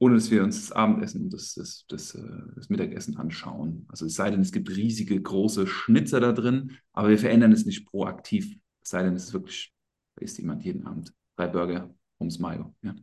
ohne 0.03 0.17
dass 0.17 0.33
wir 0.33 0.43
uns 0.43 0.61
das 0.61 0.73
Abendessen 0.73 1.23
und 1.23 1.33
das, 1.33 1.55
das, 1.55 1.85
das, 1.87 2.17
äh, 2.17 2.43
das, 2.57 2.69
Mittagessen 2.69 3.19
anschauen. 3.19 3.87
Also 3.87 4.07
es 4.07 4.17
sei 4.17 4.33
denn, 4.33 4.41
es 4.41 4.51
gibt 4.51 4.69
riesige, 4.69 5.23
große 5.23 5.69
Schnitzer 5.69 6.19
da 6.19 6.33
drin, 6.33 6.73
aber 6.93 7.11
wir 7.11 7.19
verändern 7.19 7.53
es 7.53 7.67
nicht 7.67 7.87
proaktiv. 7.87 8.53
Es 8.83 8.91
sei 8.91 9.05
denn, 9.05 9.15
es 9.15 9.27
ist 9.27 9.33
wirklich, 9.33 9.73
da 10.17 10.25
isst 10.25 10.39
jemand 10.39 10.65
jeden 10.65 10.85
Abend 10.89 11.15
drei 11.37 11.47
Burger 11.47 11.95
ums 12.19 12.41
Mayo. 12.41 12.75
Ja. 12.83 12.97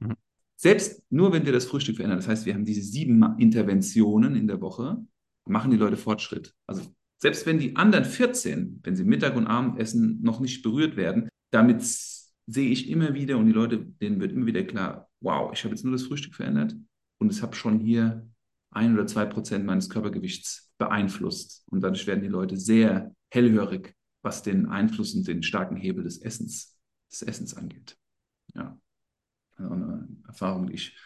Mhm. 0.00 0.16
Selbst 0.56 1.04
nur, 1.08 1.32
wenn 1.32 1.46
wir 1.46 1.52
das 1.52 1.66
Frühstück 1.66 1.94
verändern, 1.94 2.18
das 2.18 2.26
heißt, 2.26 2.46
wir 2.46 2.54
haben 2.54 2.64
diese 2.64 2.82
sieben 2.82 3.22
Interventionen 3.38 4.34
in 4.34 4.48
der 4.48 4.60
Woche, 4.60 4.98
machen 5.46 5.70
die 5.70 5.76
Leute 5.76 5.96
Fortschritt. 5.96 6.52
Also 6.66 6.82
selbst 7.18 7.46
wenn 7.46 7.60
die 7.60 7.76
anderen 7.76 8.04
14, 8.04 8.80
wenn 8.82 8.96
sie 8.96 9.04
Mittag 9.04 9.36
und 9.36 9.46
Abendessen 9.46 10.20
noch 10.20 10.40
nicht 10.40 10.64
berührt 10.64 10.96
werden, 10.96 11.28
damit 11.52 11.82
sehe 11.82 12.70
ich 12.70 12.90
immer 12.90 13.14
wieder 13.14 13.38
und 13.38 13.46
die 13.46 13.52
Leute, 13.52 13.78
denen 13.78 14.20
wird 14.20 14.32
immer 14.32 14.46
wieder 14.46 14.64
klar, 14.64 15.09
wow, 15.20 15.52
ich 15.52 15.64
habe 15.64 15.74
jetzt 15.74 15.84
nur 15.84 15.92
das 15.92 16.04
Frühstück 16.04 16.34
verändert 16.34 16.74
und 17.18 17.30
es 17.30 17.42
habe 17.42 17.54
schon 17.54 17.78
hier 17.78 18.26
ein 18.70 18.94
oder 18.94 19.06
zwei 19.06 19.26
Prozent 19.26 19.64
meines 19.64 19.90
Körpergewichts 19.90 20.72
beeinflusst. 20.78 21.64
Und 21.70 21.82
dadurch 21.82 22.06
werden 22.06 22.22
die 22.22 22.28
Leute 22.28 22.56
sehr 22.56 23.14
hellhörig, 23.30 23.94
was 24.22 24.42
den 24.42 24.66
Einfluss 24.66 25.14
und 25.14 25.26
den 25.26 25.42
starken 25.42 25.76
Hebel 25.76 26.04
des 26.04 26.18
Essens, 26.18 26.78
des 27.10 27.22
Essens 27.22 27.54
angeht. 27.54 27.96
Ja, 28.54 28.78
also 29.56 29.74
eine 29.74 30.08
Erfahrung, 30.26 30.66
die 30.68 30.74
ich 30.74 30.96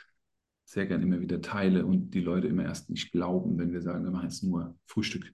sehr 0.64 0.86
gerne 0.86 1.04
immer 1.04 1.20
wieder 1.20 1.40
teile 1.40 1.84
und 1.84 2.10
die 2.10 2.20
Leute 2.20 2.48
immer 2.48 2.64
erst 2.64 2.90
nicht 2.90 3.12
glauben, 3.12 3.58
wenn 3.58 3.72
wir 3.72 3.82
sagen, 3.82 4.04
wir 4.04 4.10
machen 4.10 4.28
jetzt 4.28 4.42
nur 4.42 4.78
Frühstück. 4.86 5.32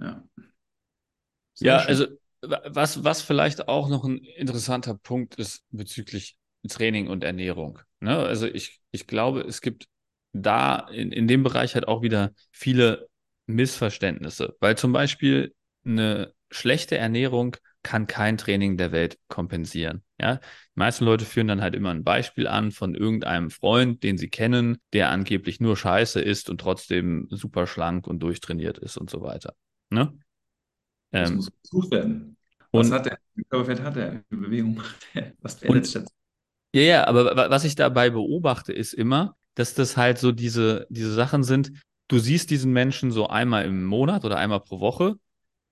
Ja. 0.00 0.28
Sehr 1.54 1.66
ja, 1.66 1.80
schön. 1.80 1.88
also 1.88 2.06
was, 2.42 3.02
was 3.02 3.22
vielleicht 3.22 3.66
auch 3.66 3.88
noch 3.88 4.04
ein 4.04 4.18
interessanter 4.18 4.94
Punkt 4.94 5.36
ist 5.36 5.64
bezüglich 5.70 6.38
Training 6.68 7.08
und 7.08 7.24
Ernährung. 7.24 7.78
Ne? 8.00 8.16
Also 8.16 8.46
ich, 8.46 8.80
ich 8.90 9.06
glaube, 9.06 9.40
es 9.40 9.60
gibt 9.60 9.86
da 10.32 10.88
in, 10.90 11.12
in 11.12 11.28
dem 11.28 11.42
Bereich 11.42 11.74
halt 11.74 11.88
auch 11.88 12.02
wieder 12.02 12.32
viele 12.50 13.08
Missverständnisse, 13.46 14.56
weil 14.60 14.76
zum 14.76 14.92
Beispiel 14.92 15.54
eine 15.84 16.32
schlechte 16.50 16.96
Ernährung 16.96 17.56
kann 17.82 18.06
kein 18.06 18.36
Training 18.36 18.76
der 18.76 18.90
Welt 18.90 19.18
kompensieren. 19.28 20.02
Ja, 20.20 20.36
die 20.36 20.40
meisten 20.74 21.04
Leute 21.04 21.24
führen 21.24 21.46
dann 21.46 21.62
halt 21.62 21.74
immer 21.74 21.90
ein 21.90 22.02
Beispiel 22.02 22.48
an 22.48 22.72
von 22.72 22.94
irgendeinem 22.94 23.50
Freund, 23.50 24.02
den 24.02 24.18
sie 24.18 24.28
kennen, 24.28 24.78
der 24.92 25.10
angeblich 25.10 25.60
nur 25.60 25.76
Scheiße 25.76 26.20
ist 26.20 26.50
und 26.50 26.60
trotzdem 26.60 27.28
super 27.30 27.66
schlank 27.66 28.06
und 28.06 28.20
durchtrainiert 28.20 28.78
ist 28.78 28.96
und 28.96 29.10
so 29.10 29.22
weiter. 29.22 29.54
Ne? 29.90 30.18
Das 31.10 31.30
ähm, 31.30 31.36
muss 31.36 31.52
gesucht 31.62 31.90
werden. 31.92 32.36
Was 32.72 32.90
hat 32.90 33.06
er? 33.06 33.18
Körperfett 33.48 33.82
hat 33.82 33.96
er? 33.96 34.24
Bewegung 34.28 34.74
macht 34.74 35.06
er? 35.14 35.32
Was 35.40 35.54
verändert 35.54 35.86
sich 35.86 36.04
Ja, 36.76 36.82
ja, 36.82 37.06
aber 37.06 37.48
was 37.48 37.64
ich 37.64 37.74
dabei 37.74 38.10
beobachte, 38.10 38.70
ist 38.70 38.92
immer, 38.92 39.34
dass 39.54 39.72
das 39.72 39.96
halt 39.96 40.18
so 40.18 40.30
diese, 40.30 40.86
diese 40.90 41.10
Sachen 41.10 41.42
sind, 41.42 41.72
du 42.08 42.18
siehst 42.18 42.50
diesen 42.50 42.70
Menschen 42.70 43.10
so 43.10 43.28
einmal 43.28 43.64
im 43.64 43.86
Monat 43.86 44.26
oder 44.26 44.36
einmal 44.36 44.60
pro 44.60 44.78
Woche 44.78 45.14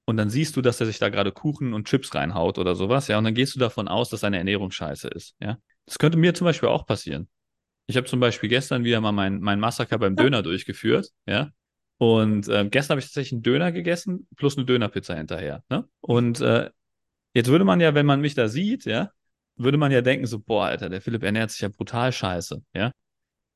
und 0.06 0.16
dann 0.16 0.30
siehst 0.30 0.56
du, 0.56 0.62
dass 0.62 0.80
er 0.80 0.86
sich 0.86 0.98
da 0.98 1.10
gerade 1.10 1.30
Kuchen 1.30 1.74
und 1.74 1.88
Chips 1.88 2.14
reinhaut 2.14 2.58
oder 2.58 2.74
sowas, 2.74 3.06
ja, 3.08 3.18
und 3.18 3.24
dann 3.24 3.34
gehst 3.34 3.54
du 3.54 3.58
davon 3.58 3.86
aus, 3.86 4.08
dass 4.08 4.20
seine 4.20 4.38
Ernährung 4.38 4.70
scheiße 4.70 5.08
ist, 5.08 5.36
ja. 5.40 5.58
Das 5.84 5.98
könnte 5.98 6.16
mir 6.16 6.32
zum 6.32 6.46
Beispiel 6.46 6.70
auch 6.70 6.86
passieren. 6.86 7.28
Ich 7.86 7.98
habe 7.98 8.06
zum 8.06 8.18
Beispiel 8.18 8.48
gestern 8.48 8.84
wieder 8.84 9.02
mal 9.02 9.12
mein, 9.12 9.40
mein 9.40 9.60
Massaker 9.60 9.98
beim 9.98 10.16
Döner 10.16 10.42
durchgeführt, 10.42 11.10
ja. 11.26 11.50
Und 11.98 12.48
äh, 12.48 12.66
gestern 12.70 12.94
habe 12.94 13.00
ich 13.00 13.08
tatsächlich 13.08 13.32
einen 13.32 13.42
Döner 13.42 13.72
gegessen, 13.72 14.26
plus 14.36 14.56
eine 14.56 14.64
Dönerpizza 14.64 15.14
hinterher. 15.14 15.62
Ne? 15.68 15.86
Und 16.00 16.40
äh, 16.40 16.70
jetzt 17.34 17.50
würde 17.50 17.66
man 17.66 17.80
ja, 17.80 17.94
wenn 17.94 18.06
man 18.06 18.22
mich 18.22 18.34
da 18.34 18.48
sieht, 18.48 18.86
ja, 18.86 19.10
würde 19.56 19.78
man 19.78 19.92
ja 19.92 20.00
denken, 20.00 20.26
so, 20.26 20.38
boah, 20.38 20.66
Alter, 20.66 20.88
der 20.88 21.00
Philipp 21.00 21.22
ernährt 21.22 21.50
sich 21.50 21.60
ja 21.60 21.68
brutal 21.68 22.12
scheiße, 22.12 22.62
ja. 22.74 22.92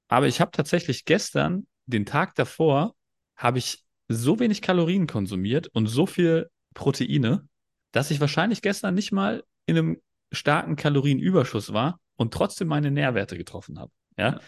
Aber 0.09 0.27
ich 0.27 0.41
habe 0.41 0.51
tatsächlich 0.51 1.05
gestern, 1.05 1.67
den 1.87 2.07
Tag 2.07 2.35
davor, 2.35 2.95
habe 3.37 3.59
ich 3.59 3.85
so 4.09 4.41
wenig 4.41 4.63
Kalorien 4.63 5.07
konsumiert 5.07 5.69
und 5.69 5.87
so 5.87 6.07
viel 6.07 6.51
Proteine, 6.75 7.47
dass 7.93 8.11
ich 8.11 8.21
wahrscheinlich 8.21 8.63
gestern 8.63 8.95
nicht 8.95 9.13
mal 9.13 9.45
in 9.67 9.77
einem 9.77 10.03
starken 10.33 10.77
Kalorienüberschuss 10.77 11.73
war 11.73 12.01
und 12.17 12.33
trotzdem 12.33 12.69
meine 12.69 12.91
Nährwerte 12.91 13.37
getroffen 13.37 13.79
habe. 13.79 13.93
Ja? 14.17 14.41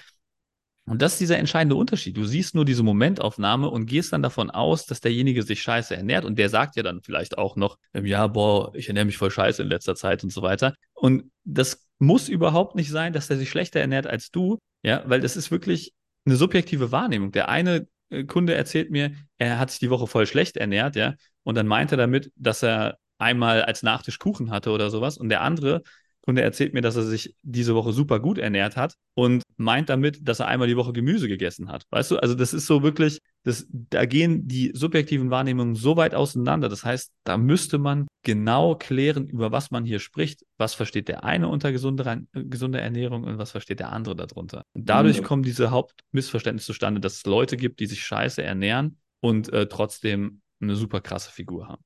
Und 0.87 1.03
das 1.03 1.13
ist 1.13 1.21
dieser 1.21 1.39
entscheidende 1.39 1.77
Unterschied. 1.77 2.17
Du 2.17 2.25
siehst 2.25 2.55
nur 2.55 2.65
diese 2.65 2.83
Momentaufnahme 2.83 3.69
und 3.69 3.87
gehst 3.87 4.13
dann 4.13 4.23
davon 4.23 4.51
aus, 4.51 4.87
dass 4.87 5.01
derjenige 5.01 5.43
sich 5.43 5.63
scheiße 5.63 5.95
ernährt. 5.95 6.25
Und 6.25 6.37
der 6.37 6.49
sagt 6.49 6.75
ja 6.75 6.83
dann 6.83 7.01
vielleicht 7.01 7.39
auch 7.39 7.55
noch, 7.55 7.79
ja, 7.95 8.27
boah, 8.27 8.75
ich 8.75 8.89
ernähre 8.89 9.07
mich 9.07 9.17
voll 9.17 9.31
scheiße 9.31 9.63
in 9.63 9.69
letzter 9.69 9.95
Zeit 9.95 10.25
und 10.25 10.31
so 10.31 10.43
weiter. 10.43 10.75
Und 11.01 11.31
das 11.45 11.87
muss 11.99 12.29
überhaupt 12.29 12.75
nicht 12.77 12.91
sein, 12.91 13.13
dass 13.13 13.29
der 13.29 13.39
sich 13.39 13.49
schlechter 13.49 13.81
ernährt 13.81 14.07
als 14.07 14.31
du. 14.31 14.59
Ja, 14.83 15.03
weil 15.07 15.21
das 15.21 15.37
ist 15.37 15.51
wirklich 15.51 15.93
eine 16.27 16.37
subjektive 16.37 16.93
Wahrnehmung. 16.93 17.33
Der 17.33 17.49
eine 17.49 17.89
äh, 18.11 18.25
Kunde 18.25 18.55
erzählt 18.55 18.91
mir, 18.91 19.13
er 19.39 19.59
hat 19.59 19.71
sich 19.71 19.81
die 19.81 19.91
Woche 19.91 20.07
voll 20.07 20.27
schlecht 20.27 20.57
ernährt, 20.57 20.97
ja, 20.97 21.15
und 21.43 21.55
dann 21.55 21.67
meint 21.67 21.93
er 21.93 21.99
damit, 21.99 22.31
dass 22.37 22.63
er 22.63 22.99
einmal 23.19 23.63
als 23.63 23.83
Nachtisch 23.83 24.19
Kuchen 24.19 24.51
hatte 24.51 24.71
oder 24.71 24.91
sowas. 24.91 25.17
Und 25.19 25.29
der 25.31 25.41
andere 25.43 25.83
Kunde 26.23 26.43
erzählt 26.43 26.75
mir, 26.75 26.83
dass 26.83 26.97
er 26.97 27.03
sich 27.03 27.35
diese 27.43 27.75
Woche 27.75 27.93
super 27.93 28.21
gut 28.21 28.39
ernährt 28.39 28.77
hat 28.77 28.95
und 29.15 29.43
meint 29.61 29.89
damit, 29.89 30.27
dass 30.27 30.41
er 30.41 30.49
einmal 30.49 30.67
die 30.67 30.77
Woche 30.77 30.93
Gemüse 30.93 31.29
gegessen 31.29 31.69
hat. 31.69 31.85
Weißt 31.91 32.11
du, 32.11 32.17
also 32.17 32.35
das 32.35 32.53
ist 32.53 32.67
so 32.67 32.83
wirklich, 32.83 33.21
das, 33.45 33.67
da 33.71 34.07
gehen 34.07 34.49
die 34.49 34.73
subjektiven 34.75 35.31
Wahrnehmungen 35.31 35.75
so 35.75 35.97
weit 35.97 36.15
auseinander. 36.15 36.69
Das 36.69 36.85
heißt, 36.85 37.13
da 37.25 37.37
müsste 37.37 37.79
man 37.79 38.09
genau 38.23 38.75
klären, 38.75 39.29
über 39.29 39.53
was 39.53 39.71
man 39.71 39.85
hier 39.85 40.01
spricht. 40.01 40.45
Was 40.59 40.75
versteht 40.75 41.09
der 41.09 41.25
eine 41.25 41.49
unter 41.49 41.73
gesunde, 41.73 42.27
gesunde 42.33 42.81
Ernährung 42.81 43.25
und 43.25 43.39
was 43.39 43.53
versteht 43.53 43.81
der 43.81 43.93
andere 43.93 44.17
darunter. 44.17 44.63
Dadurch 44.75 45.21
mhm. 45.21 45.25
kommen 45.25 45.43
diese 45.43 45.71
Hauptmissverständnisse 45.71 46.67
zustande, 46.67 47.01
dass 47.01 47.19
es 47.19 47.27
Leute 47.27 47.57
gibt, 47.57 47.81
die 47.81 47.87
sich 47.87 48.03
scheiße 48.05 48.43
ernähren 48.43 48.99
und 49.21 49.53
äh, 49.53 49.67
trotzdem 49.69 50.41
eine 50.61 50.77
super 50.77 51.01
krasse 51.01 51.31
Figur 51.31 51.69
haben 51.69 51.83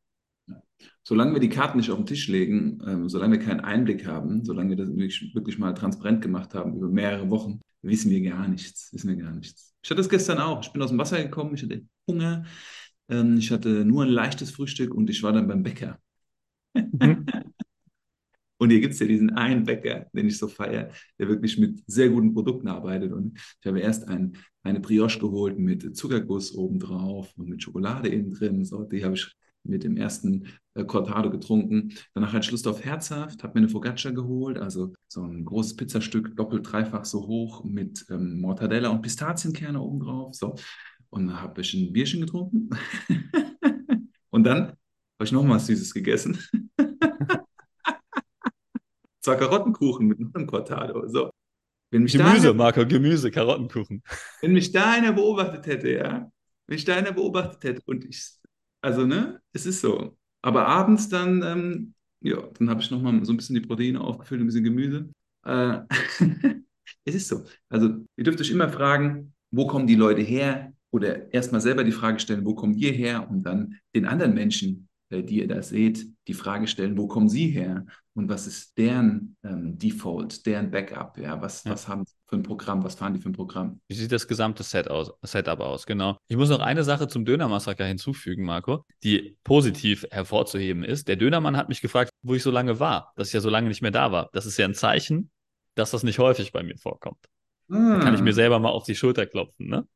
solange 1.02 1.35
wir 1.35 1.40
die 1.40 1.49
Karten 1.49 1.78
nicht 1.78 1.90
auf 1.90 1.99
den 1.99 2.07
Tisch 2.07 2.28
legen, 2.28 2.78
ähm, 2.87 3.09
solange 3.09 3.38
wir 3.38 3.45
keinen 3.45 3.61
Einblick 3.61 4.07
haben, 4.07 4.45
solange 4.45 4.71
wir 4.71 4.76
das 4.76 4.88
wirklich, 4.88 5.35
wirklich, 5.35 5.59
mal 5.59 5.75
transparent 5.75 6.23
gemacht 6.23 6.54
haben 6.54 6.76
über 6.76 6.88
mehrere 6.88 7.31
Wochen, 7.31 7.61
wissen 7.83 8.11
wir 8.11 8.23
gar 8.23 8.49
nichts. 8.49 8.93
Wissen 8.93 9.09
wir 9.09 9.16
gar 9.16 9.33
nichts. 9.33 9.75
Ich 9.83 9.90
hatte 9.90 10.00
das 10.00 10.09
gestern 10.09 10.38
auch. 10.38 10.62
Ich 10.62 10.73
bin 10.73 10.83
aus 10.83 10.90
dem 10.90 10.99
Wasser 10.99 11.23
gekommen, 11.23 11.54
ich 11.54 11.62
hatte 11.62 11.83
Hunger, 12.09 12.45
ähm, 13.09 13.37
ich 13.37 13.50
hatte 13.50 13.85
nur 13.85 14.04
ein 14.04 14.11
leichtes 14.11 14.50
Frühstück 14.50 14.95
und 14.95 15.11
ich 15.11 15.23
war 15.23 15.33
dann 15.33 15.49
beim 15.49 15.62
Bäcker. 15.62 15.99
Mhm. 16.75 17.26
Und 18.57 18.71
hier 18.71 18.81
gibt 18.81 18.95
es 18.95 19.00
ja 19.00 19.07
diesen 19.07 19.31
einen 19.31 19.64
Bäcker, 19.64 20.07
den 20.14 20.28
ich 20.28 20.38
so 20.38 20.49
feiere, 20.49 20.90
der 21.19 21.28
wirklich 21.28 21.59
mit 21.59 21.83
sehr 21.87 22.09
guten 22.09 22.33
Produkten 22.33 22.69
arbeitet. 22.69 23.12
Und 23.12 23.37
ich 23.61 23.66
habe 23.66 23.81
erst 23.81 24.09
ein, 24.09 24.38
eine 24.62 24.81
Brioche 24.81 25.19
geholt 25.19 25.59
mit 25.59 25.95
Zuckerguss 25.97 26.54
obendrauf 26.54 27.37
und 27.37 27.49
mit 27.49 27.62
Schokolade 27.62 28.09
innen 28.09 28.31
drin. 28.31 28.64
So, 28.64 28.85
die 28.85 29.04
habe 29.04 29.16
ich 29.16 29.35
mit 29.64 29.85
dem 29.85 29.97
ersten 29.97 30.47
äh, 30.75 30.85
Cortado 30.85 31.30
getrunken. 31.30 31.94
Danach 32.14 32.35
ein 32.35 32.42
Schluss 32.42 32.66
auf 32.66 32.85
herzhaft, 32.85 33.42
habe 33.42 33.54
mir 33.54 33.64
eine 33.64 33.68
Focaccia 33.68 34.11
geholt, 34.11 34.59
also 34.59 34.92
so 35.09 35.23
ein 35.23 35.44
großes 35.44 35.76
Pizzastück, 35.76 36.37
doppelt, 36.37 36.71
dreifach 36.71 37.04
so 37.04 37.26
hoch 37.26 37.64
mit 37.64 38.06
ähm, 38.11 38.40
Mortadella 38.40 38.90
und 38.90 39.02
Pistazienkerne 39.02 39.80
obendrauf. 39.80 40.35
So. 40.35 40.54
Und 41.11 41.28
dann 41.28 41.40
habe 41.40 41.61
ich 41.61 41.75
ein 41.75 41.92
Bierchen 41.92 42.21
getrunken. 42.21 42.71
und 44.30 44.44
dann 44.44 44.68
habe 44.68 45.25
ich 45.25 45.33
noch 45.33 45.44
mal 45.44 45.56
was 45.56 45.66
Süßes 45.66 45.94
gegessen. 45.94 46.38
Zwar 49.21 49.37
Karottenkuchen 49.37 50.06
mit 50.06 50.18
einem 50.21 50.47
Cortado. 50.47 51.06
So. 51.09 51.30
Wenn 51.90 52.06
Gemüse, 52.06 52.49
einer, 52.49 52.54
Marco, 52.54 52.85
Gemüse, 52.85 53.30
Karottenkuchen. 53.30 54.02
Wenn 54.42 54.52
mich 54.52 54.73
da 54.73 54.90
einer 54.90 55.12
beobachtet 55.12 55.66
hätte, 55.66 55.92
ja. 55.92 56.30
Wenn 56.66 56.75
mich 56.75 56.85
da 56.85 56.97
einer 56.97 57.12
beobachtet 57.12 57.62
hätte 57.62 57.83
und 57.87 58.04
ich 58.04 58.33
also, 58.85 59.07
ne, 59.07 59.41
es 59.53 59.67
ist 59.67 59.81
so. 59.81 60.17
Aber 60.43 60.67
abends 60.69 61.09
dann, 61.09 61.43
ähm, 61.43 61.95
ja, 62.21 62.37
dann 62.59 62.69
habe 62.69 62.83
ich 62.83 62.91
nochmal 62.91 63.25
so 63.25 63.33
ein 63.33 63.37
bisschen 63.37 63.55
die 63.55 63.62
Proteine 63.62 64.00
aufgefüllt, 64.00 64.41
ein 64.43 64.47
bisschen 64.47 64.64
Gemüse. 64.64 65.11
Äh, 65.47 65.81
es 67.07 67.14
ist 67.14 67.29
so. 67.29 67.45
Also, 67.71 68.05
ihr 68.17 68.25
dürft 68.25 68.41
euch 68.41 68.50
immer 68.50 68.69
fragen, 68.69 69.33
wo 69.50 69.67
kommen 69.67 69.87
die 69.87 69.95
Leute 69.95 70.21
her? 70.21 70.73
Oder 70.93 71.33
erstmal 71.33 71.61
selber 71.61 71.83
die 71.83 71.93
Frage 71.93 72.21
stellen, 72.21 72.45
wo 72.45 72.55
kommen 72.55 72.75
ihr 72.75 72.93
her? 72.93 73.29
Und 73.29 73.43
dann 73.45 73.79
den 73.95 74.05
anderen 74.05 74.35
Menschen 74.35 74.88
die 75.11 75.40
ihr 75.40 75.49
da 75.49 75.62
seht, 75.62 76.06
die 76.26 76.34
Frage 76.34 76.66
stellen, 76.66 76.96
wo 76.96 77.06
kommen 77.06 77.28
sie 77.28 77.49
her 77.49 77.87
und 78.14 78.28
was 78.28 78.46
ist 78.46 78.78
deren 78.78 79.37
ähm, 79.42 79.78
Default, 79.78 80.46
deren 80.46 80.70
Backup, 80.70 81.18
ja, 81.18 81.40
was, 81.40 81.64
ja. 81.64 81.73
was 81.73 81.88
haben 81.88 82.04
sie 82.06 82.14
für 82.26 82.37
ein 82.37 82.42
Programm, 82.42 82.82
was 82.84 82.94
fahren 82.94 83.14
die 83.14 83.20
für 83.20 83.28
ein 83.28 83.34
Programm? 83.34 83.80
Wie 83.88 83.94
sieht 83.94 84.12
das 84.12 84.26
gesamte 84.26 84.62
Set 84.62 84.88
aus, 84.88 85.12
Setup 85.23 85.61
aus, 85.61 85.87
genau. 85.87 86.16
Ich 86.28 86.37
muss 86.37 86.49
noch 86.49 86.61
eine 86.61 86.84
Sache 86.84 87.08
zum 87.08 87.25
Dönermassaker 87.25 87.84
hinzufügen, 87.84 88.44
Marco, 88.44 88.84
die 89.02 89.37
positiv 89.44 90.06
hervorzuheben 90.11 90.84
ist. 90.84 91.08
Der 91.08 91.16
Dönermann 91.16 91.56
hat 91.56 91.68
mich 91.68 91.80
gefragt, 91.80 92.11
wo 92.23 92.34
ich 92.34 92.42
so 92.42 92.50
lange 92.50 92.80
war, 92.80 93.12
dass 93.16 93.28
ich 93.28 93.34
ja 93.34 93.40
so 93.40 93.50
lange 93.50 93.68
nicht 93.68 93.82
mehr 93.82 93.90
da 93.90 94.12
war. 94.12 94.30
Das 94.32 94.46
ist 94.46 94.56
ja 94.56 94.64
ein 94.64 94.75
Zeichen, 94.75 95.30
dass 95.75 95.90
das 95.90 96.02
nicht 96.02 96.18
häufig 96.18 96.52
bei 96.52 96.62
mir 96.62 96.76
vorkommt. 96.76 97.18
Ah. 97.68 97.99
Da 97.99 98.04
kann 98.04 98.14
ich 98.14 98.20
mir 98.20 98.34
selber 98.34 98.58
mal 98.58 98.70
auf 98.70 98.84
die 98.84 98.94
Schulter 98.94 99.26
klopfen, 99.26 99.68
ne? 99.68 99.87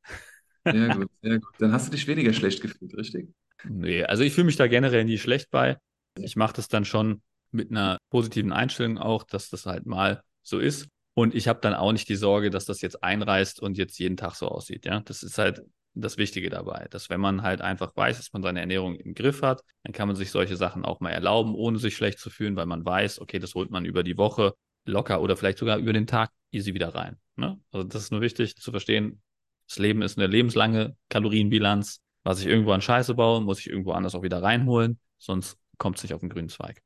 Sehr 0.64 0.88
gut, 0.96 1.10
sehr 1.22 1.38
gut. 1.38 1.54
Dann 1.58 1.72
hast 1.72 1.86
du 1.86 1.92
dich 1.92 2.06
weniger 2.06 2.32
schlecht 2.32 2.60
gefühlt, 2.60 2.96
richtig? 2.96 3.28
Nee, 3.64 4.04
also 4.04 4.22
ich 4.22 4.32
fühle 4.32 4.46
mich 4.46 4.56
da 4.56 4.66
generell 4.66 5.04
nie 5.04 5.18
schlecht 5.18 5.50
bei. 5.50 5.78
Ich 6.16 6.36
mache 6.36 6.54
das 6.54 6.68
dann 6.68 6.84
schon 6.84 7.22
mit 7.50 7.70
einer 7.70 7.98
positiven 8.10 8.52
Einstellung 8.52 8.98
auch, 8.98 9.24
dass 9.24 9.50
das 9.50 9.66
halt 9.66 9.86
mal 9.86 10.22
so 10.42 10.58
ist. 10.58 10.88
Und 11.14 11.34
ich 11.34 11.48
habe 11.48 11.60
dann 11.60 11.74
auch 11.74 11.92
nicht 11.92 12.08
die 12.08 12.16
Sorge, 12.16 12.50
dass 12.50 12.64
das 12.64 12.80
jetzt 12.80 13.02
einreißt 13.02 13.60
und 13.60 13.76
jetzt 13.76 13.98
jeden 13.98 14.16
Tag 14.16 14.34
so 14.34 14.48
aussieht. 14.48 14.86
Ja, 14.86 15.00
das 15.00 15.22
ist 15.22 15.38
halt 15.38 15.62
das 15.94 16.16
Wichtige 16.16 16.48
dabei, 16.48 16.86
dass 16.90 17.10
wenn 17.10 17.20
man 17.20 17.42
halt 17.42 17.60
einfach 17.60 17.96
weiß, 17.96 18.18
dass 18.18 18.32
man 18.32 18.42
seine 18.42 18.60
Ernährung 18.60 18.94
im 18.94 19.14
Griff 19.14 19.42
hat, 19.42 19.62
dann 19.82 19.92
kann 19.92 20.06
man 20.06 20.16
sich 20.16 20.30
solche 20.30 20.56
Sachen 20.56 20.84
auch 20.84 21.00
mal 21.00 21.10
erlauben, 21.10 21.54
ohne 21.54 21.78
sich 21.78 21.96
schlecht 21.96 22.20
zu 22.20 22.30
fühlen, 22.30 22.54
weil 22.54 22.66
man 22.66 22.84
weiß, 22.84 23.20
okay, 23.20 23.40
das 23.40 23.54
holt 23.54 23.70
man 23.70 23.84
über 23.84 24.04
die 24.04 24.16
Woche 24.16 24.54
locker 24.84 25.20
oder 25.20 25.36
vielleicht 25.36 25.58
sogar 25.58 25.78
über 25.78 25.92
den 25.92 26.06
Tag 26.06 26.30
easy 26.52 26.74
wieder 26.74 26.94
rein. 26.94 27.16
Ne? 27.36 27.58
Also 27.72 27.86
das 27.86 28.02
ist 28.02 28.12
nur 28.12 28.20
wichtig 28.20 28.56
zu 28.56 28.70
verstehen. 28.70 29.20
Das 29.66 29.78
Leben 29.78 30.02
ist 30.02 30.18
eine 30.18 30.28
lebenslange 30.28 30.96
Kalorienbilanz 31.08 32.00
was 32.28 32.40
ich 32.40 32.46
irgendwo 32.46 32.72
an 32.72 32.82
Scheiße 32.82 33.14
baue, 33.14 33.40
muss 33.40 33.58
ich 33.58 33.70
irgendwo 33.70 33.92
anders 33.92 34.14
auch 34.14 34.22
wieder 34.22 34.42
reinholen, 34.42 34.98
sonst 35.16 35.56
kommt 35.78 35.96
es 35.96 36.02
nicht 36.02 36.12
auf 36.12 36.20
den 36.20 36.28
grünen 36.28 36.50
Zweig. 36.50 36.82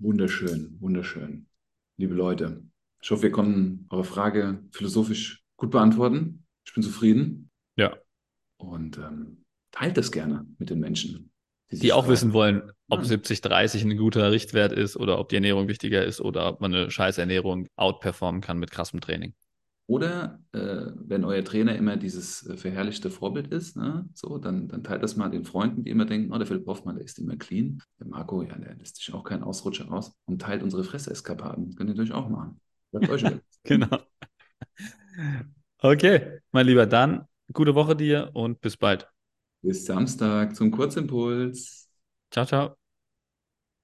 Wunderschön, 0.00 0.78
wunderschön. 0.80 1.46
Liebe 1.96 2.14
Leute, 2.14 2.64
ich 3.00 3.08
hoffe, 3.12 3.22
wir 3.22 3.30
konnten 3.30 3.86
eure 3.90 4.02
Frage 4.02 4.64
philosophisch 4.72 5.44
gut 5.56 5.70
beantworten. 5.70 6.44
Ich 6.66 6.74
bin 6.74 6.82
zufrieden. 6.82 7.50
Ja. 7.76 7.96
Und 8.56 8.98
ähm, 8.98 9.44
teilt 9.70 9.96
das 9.96 10.10
gerne 10.10 10.44
mit 10.58 10.70
den 10.70 10.80
Menschen. 10.80 11.30
Die, 11.70 11.78
die 11.78 11.92
auch 11.92 12.08
wissen 12.08 12.32
wollen, 12.32 12.72
ob 12.88 13.04
ja. 13.04 13.06
70-30 13.06 13.82
ein 13.82 13.96
guter 13.96 14.32
Richtwert 14.32 14.72
ist 14.72 14.96
oder 14.96 15.20
ob 15.20 15.28
die 15.28 15.36
Ernährung 15.36 15.68
wichtiger 15.68 16.04
ist 16.04 16.20
oder 16.20 16.48
ob 16.48 16.60
man 16.60 16.74
eine 16.74 16.90
scheiß 16.90 17.16
Ernährung 17.18 17.68
outperformen 17.76 18.40
kann 18.40 18.58
mit 18.58 18.72
krassem 18.72 19.00
Training. 19.00 19.34
Oder 19.86 20.40
äh, 20.52 20.86
wenn 20.94 21.24
euer 21.24 21.44
Trainer 21.44 21.76
immer 21.76 21.96
dieses 21.96 22.46
äh, 22.46 22.56
verherrlichte 22.56 23.10
Vorbild 23.10 23.48
ist, 23.48 23.76
ne, 23.76 24.08
so, 24.14 24.38
dann, 24.38 24.68
dann 24.68 24.84
teilt 24.84 25.02
das 25.02 25.16
mal 25.16 25.28
den 25.28 25.44
Freunden, 25.44 25.84
die 25.84 25.90
immer 25.90 26.04
denken, 26.04 26.32
oh, 26.32 26.38
der 26.38 26.46
Philipp 26.46 26.66
Hoffmann, 26.66 26.96
der 26.96 27.04
ist 27.04 27.18
immer 27.18 27.36
clean. 27.36 27.82
Der 27.98 28.06
Marco, 28.06 28.42
ja, 28.42 28.56
der 28.56 28.74
lässt 28.76 28.96
sich 28.96 29.12
auch 29.12 29.24
keinen 29.24 29.42
Ausrutscher 29.42 29.86
raus 29.88 30.14
und 30.26 30.40
teilt 30.40 30.62
unsere 30.62 30.84
Fresseskapaden. 30.84 31.74
Könnt 31.74 31.90
ihr 31.90 31.94
natürlich 31.94 32.12
auch 32.12 32.28
machen. 32.28 32.60
Bleibt 32.92 33.10
euch 33.10 33.24
genau. 33.64 33.98
Okay, 35.78 36.38
mein 36.52 36.66
Lieber, 36.66 36.86
dann 36.86 37.26
gute 37.52 37.74
Woche 37.74 37.96
dir 37.96 38.30
und 38.34 38.60
bis 38.60 38.76
bald. 38.76 39.08
Bis 39.60 39.84
Samstag 39.86 40.54
zum 40.54 40.70
Kurzimpuls. 40.70 41.88
Ciao, 42.30 42.44
ciao. 42.46 42.81